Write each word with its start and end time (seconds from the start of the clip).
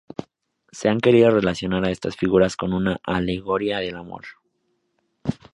Se 0.71 0.89
ha 0.89 0.97
querido 0.97 1.29
relacionar 1.29 1.83
a 1.85 1.91
estas 1.91 2.15
figuras 2.15 2.57
con 2.57 2.73
una 2.73 2.99
alegoría 3.03 3.77
del 3.77 3.97
amor. 3.97 4.23